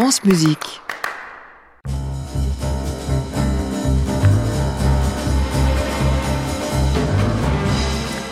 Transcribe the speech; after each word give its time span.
France 0.00 0.22
Musique. 0.22 0.80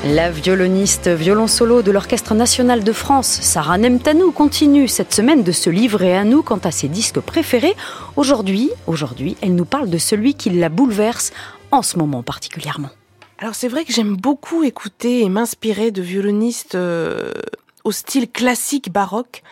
La 0.05 0.31
violoniste 0.31 1.09
violon 1.09 1.49
solo 1.49 1.83
de 1.83 1.91
l'Orchestre 1.91 2.35
national 2.35 2.85
de 2.85 2.93
France, 2.93 3.27
Sarah 3.27 3.79
Nemtanou, 3.79 4.31
continue 4.31 4.87
cette 4.87 5.13
semaine 5.13 5.43
de 5.43 5.51
se 5.51 5.69
livrer 5.69 6.17
à 6.17 6.23
nous 6.23 6.45
quant 6.45 6.59
à 6.59 6.71
ses 6.71 6.87
disques 6.87 7.19
préférés. 7.19 7.75
Aujourd'hui, 8.15 8.71
aujourd'hui, 8.87 9.37
elle 9.43 9.57
nous 9.57 9.65
parle 9.65 9.91
de 9.91 9.99
celui 9.99 10.35
qui 10.35 10.51
la 10.51 10.69
bouleverse 10.69 11.33
en 11.73 11.83
ce 11.83 11.99
moment 11.99 12.23
particulièrement. 12.23 12.91
Alors 13.41 13.57
c'est 13.57 13.67
vrai 13.67 13.85
que 13.85 13.93
j'aime 13.93 14.15
beaucoup 14.15 14.63
écouter 14.63 15.23
et 15.23 15.29
m'inspirer 15.29 15.91
de 15.91 16.01
violonistes 16.01 16.77
euh, 16.77 17.33
au 17.83 17.91
style 17.91 18.31
classique 18.31 18.93
baroque. 18.93 19.43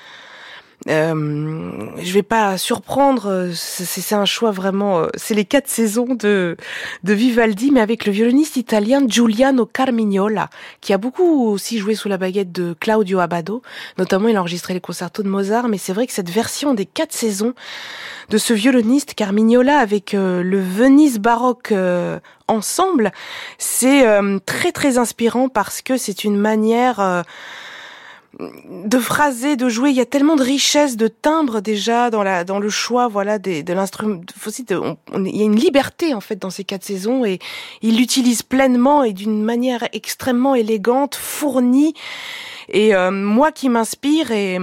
Euh, 0.89 1.89
je 1.97 2.13
vais 2.13 2.23
pas 2.23 2.59
surprendre, 2.59 3.51
c'est 3.55 4.15
un 4.15 4.25
choix 4.25 4.51
vraiment. 4.51 5.01
Euh, 5.01 5.07
c'est 5.15 5.35
les 5.35 5.45
quatre 5.45 5.69
saisons 5.69 6.15
de 6.15 6.57
de 7.05 7.15
Vivaldi, 7.15 7.71
mais 7.71 7.81
avec 7.81 8.05
le 8.05 8.13
violoniste 8.13 8.57
italien 8.57 9.03
Giuliano 9.07 9.67
Carmignola, 9.67 10.51
qui 10.81 10.93
a 10.93 10.99
beaucoup 10.99 11.49
aussi 11.49 11.79
joué 11.79 11.95
sous 11.95 12.09
la 12.09 12.19
baguette 12.19 12.53
de 12.53 12.75
Claudio 12.79 13.21
Abbado. 13.21 13.63
Notamment, 13.99 14.29
il 14.29 14.37
a 14.37 14.41
enregistré 14.41 14.75
les 14.75 14.81
concertos 14.81 15.23
de 15.23 15.29
Mozart. 15.29 15.69
Mais 15.69 15.79
c'est 15.79 15.93
vrai 15.93 16.07
que 16.07 16.13
cette 16.13 16.31
version 16.31 16.75
des 16.75 16.87
quatre 16.87 17.13
saisons 17.13 17.55
de 18.29 18.39
ce 18.39 18.53
violoniste 18.53 19.15
Carmignola 19.15 19.79
avec 19.79 20.15
euh, 20.15 20.43
le 20.43 20.61
Venise 20.61 21.19
baroque 21.19 21.73
euh, 21.73 22.19
ensemble, 22.49 23.13
c'est 23.59 24.05
très 24.45 24.71
très 24.71 24.99
inspirant 24.99 25.49
parce 25.49 25.81
que 25.81 25.97
c'est 25.97 26.25
une 26.25 26.37
manière 26.37 27.25
de 28.39 28.99
phraser, 28.99 29.57
de 29.57 29.69
jouer. 29.69 29.91
Il 29.91 29.97
y 29.97 30.01
a 30.01 30.07
tellement 30.07 30.37
de 30.37 30.43
richesse, 30.43 30.97
de 30.97 31.09
timbres 31.09 31.61
déjà 31.61 32.11
dans 32.11 32.23
la 32.23 32.45
dans 32.45 32.59
le 32.59 32.69
choix, 32.69 33.09
voilà, 33.09 33.39
de 33.39 33.73
l'instrument. 33.73 34.21
Il 35.15 35.37
y 35.37 35.43
a 35.43 35.45
une 35.45 35.57
liberté 35.57 36.15
en 36.15 36.21
fait 36.21 36.37
dans 36.37 36.51
ces 36.51 36.65
quatre 36.65 36.85
saisons 36.85 37.25
et 37.25 37.39
il 37.83 37.97
l'utilise 37.97 38.43
pleinement 38.43 39.05
et 39.05 39.13
d'une 39.13 39.43
manière 39.43 39.89
extrêmement 39.93 40.55
élégante, 40.55 41.15
fournie. 41.15 41.95
Et 42.69 42.95
euh, 42.95 43.11
moi 43.11 43.53
qui 43.53 43.69
m'inspire 43.69 44.31
et, 44.33 44.59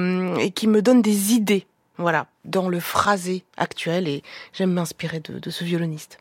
qui 0.55 0.67
me 0.67 0.81
donne 0.81 1.01
des 1.01 1.33
idées, 1.33 1.65
voilà, 1.97 2.27
dans 2.45 2.67
le 2.67 2.79
phrasé 2.79 3.43
actuel. 3.57 4.07
Et 4.07 4.23
j'aime 4.53 4.71
m'inspirer 4.71 5.19
de 5.19 5.49
ce 5.49 5.63
violoniste. 5.63 6.17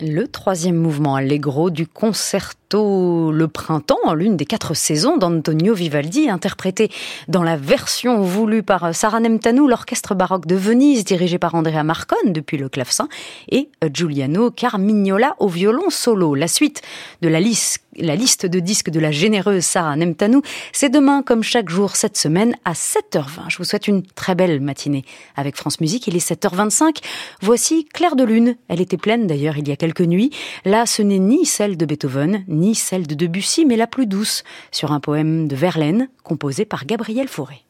Le 0.00 0.28
troisième 0.28 0.76
mouvement 0.76 1.14
allegro 1.14 1.70
du 1.70 1.86
concerto 1.86 2.65
le 2.74 3.46
printemps, 3.46 4.14
l'une 4.14 4.36
des 4.36 4.44
quatre 4.44 4.74
saisons 4.74 5.16
d'Antonio 5.16 5.74
Vivaldi, 5.74 6.28
interprétée 6.28 6.90
dans 7.28 7.42
la 7.42 7.56
version 7.56 8.22
voulue 8.22 8.62
par 8.62 8.94
Sarah 8.94 9.20
Nemtanou, 9.20 9.68
l'orchestre 9.68 10.14
baroque 10.14 10.46
de 10.46 10.56
Venise, 10.56 11.04
dirigé 11.04 11.38
par 11.38 11.54
Andrea 11.54 11.84
Marcon 11.84 12.16
depuis 12.26 12.56
le 12.56 12.68
clavecin, 12.68 13.08
et 13.50 13.68
Giuliano 13.92 14.50
Carmignola 14.50 15.36
au 15.38 15.48
violon 15.48 15.90
solo. 15.90 16.34
La 16.34 16.48
suite 16.48 16.82
de 17.22 17.28
la 17.28 17.40
liste 17.40 17.86
la 17.98 18.16
liste 18.16 18.46
de 18.46 18.60
disques 18.60 18.90
de 18.90 19.00
la 19.00 19.10
généreuse 19.10 19.64
Sarah 19.64 19.96
Nemtanou. 19.96 20.42
C'est 20.72 20.88
demain, 20.88 21.22
comme 21.22 21.42
chaque 21.42 21.68
jour 21.68 21.96
cette 21.96 22.16
semaine, 22.16 22.54
à 22.64 22.72
7h20. 22.72 23.48
Je 23.48 23.58
vous 23.58 23.64
souhaite 23.64 23.88
une 23.88 24.02
très 24.02 24.34
belle 24.34 24.60
matinée 24.60 25.04
avec 25.36 25.56
France 25.56 25.80
Musique. 25.80 26.06
Il 26.06 26.16
est 26.16 26.30
7h25. 26.30 26.98
Voici 27.42 27.86
Claire 27.92 28.16
de 28.16 28.24
Lune. 28.24 28.56
Elle 28.68 28.80
était 28.80 28.96
pleine 28.96 29.26
d'ailleurs 29.26 29.56
il 29.58 29.68
y 29.68 29.72
a 29.72 29.76
quelques 29.76 30.02
nuits. 30.02 30.30
Là, 30.64 30.86
ce 30.86 31.02
n'est 31.02 31.18
ni 31.18 31.46
celle 31.46 31.76
de 31.76 31.86
Beethoven, 31.86 32.44
ni 32.56 32.74
celle 32.74 33.06
de 33.06 33.14
Debussy, 33.14 33.64
mais 33.64 33.76
la 33.76 33.86
plus 33.86 34.06
douce, 34.06 34.42
sur 34.72 34.92
un 34.92 35.00
poème 35.00 35.48
de 35.48 35.56
Verlaine, 35.56 36.08
composé 36.22 36.64
par 36.64 36.86
Gabriel 36.86 37.28
Fauré. 37.28 37.65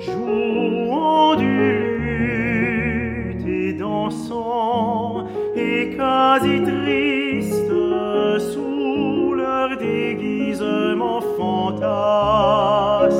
jouant 0.00 1.36
du 1.36 1.80
et 3.46 3.72
dansant 3.74 5.26
et 5.54 5.94
quasi 5.96 6.62
triste 6.62 7.72
sous 8.52 9.34
leur 9.34 9.76
déguisement 9.76 11.20
fantasque. 11.36 13.18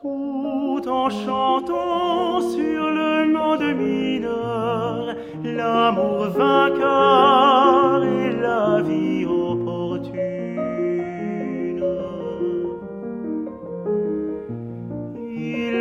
Tout 0.00 0.82
en 0.88 1.10
chantant 1.10 2.40
sur 2.40 2.90
le 2.90 3.26
monde 3.32 3.74
mineur, 3.76 5.14
l'amour 5.42 6.28
vainqueur 6.28 8.04
et 8.04 8.32
la 8.40 8.80
vie. 8.82 9.17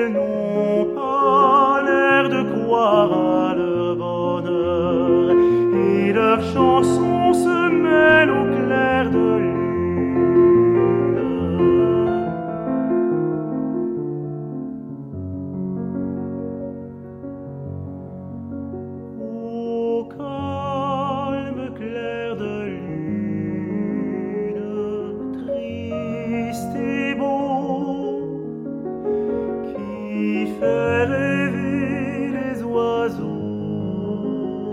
n'ont 0.09 0.85
pas 0.95 1.81
l'air 1.85 2.29
de 2.29 2.41
croire 2.53 3.11
à 3.11 3.55
leur 3.55 3.95
bonheur. 3.95 5.31
Et 5.75 6.13
leurs 6.13 6.43
chansons 6.53 7.33
se 7.33 7.76
fait 30.59 31.03
rêver 31.05 32.29
les 32.37 32.63
oiseaux 32.63 33.25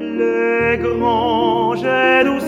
Les 0.01 0.79
grands 0.79 1.75
jets 1.77 2.25
d'eau 2.25 2.41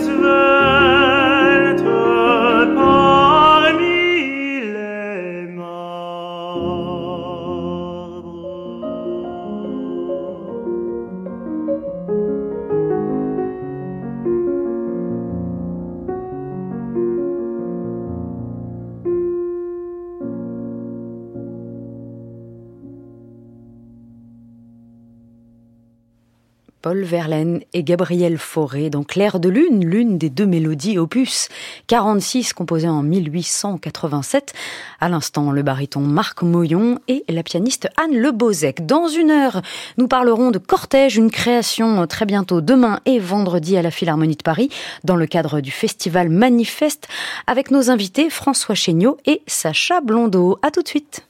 Paul 26.81 27.03
Verlaine 27.03 27.61
et 27.73 27.83
Gabriel 27.83 28.39
Fauré 28.39 28.89
dans 28.89 29.03
Clair 29.03 29.41
de 29.41 29.49
Lune, 29.49 29.85
l'une 29.85 30.17
des 30.17 30.31
deux 30.31 30.47
mélodies 30.47 30.97
opus 30.97 31.49
46 31.89 32.53
composées 32.53 32.89
en 32.89 33.03
1887. 33.03 34.53
À 35.01 35.09
l'instant, 35.09 35.51
le 35.51 35.63
baryton 35.63 36.01
Marc 36.01 36.43
Moyon 36.43 37.01
et 37.09 37.25
la 37.29 37.43
pianiste 37.43 37.89
Anne 37.97 38.17
Lebozek. 38.17 38.87
Dans 38.87 39.09
une 39.09 39.31
heure, 39.31 39.63
nous 39.97 40.07
parlerons 40.07 40.53
de 40.53 40.59
Cortège, 40.59 41.17
une 41.17 41.33
création 41.33 42.07
très 42.07 42.27
bientôt 42.27 42.61
demain 42.61 43.01
et 43.07 43.19
vendredi 43.19 43.77
à 43.77 43.83
la 43.83 43.91
Philharmonie 43.91 44.37
de 44.37 44.43
Paris 44.43 44.71
dans 45.03 45.17
le 45.17 45.27
cadre 45.27 45.61
du 45.61 45.73
festival 45.73 46.29
Manifeste 46.29 47.09
avec 47.49 47.71
nos 47.73 47.91
invités 47.91 48.31
François 48.31 48.77
Chéniaud 48.77 49.19
et 49.27 49.43
Sacha 49.49 50.01
Blondeau. 50.01 50.59
À 50.63 50.71
tout 50.71 50.83
de 50.83 50.89
suite. 50.89 51.27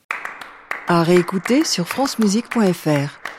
À 0.89 1.03
réécouter 1.03 1.65
sur 1.65 1.89
francemusique.fr. 1.89 3.38